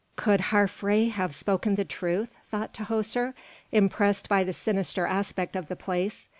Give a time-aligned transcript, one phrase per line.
[0.15, 3.35] "Could Harphre have spoken the truth?" thought Tahoser,
[3.71, 6.27] impressed by the sinister aspect of the place.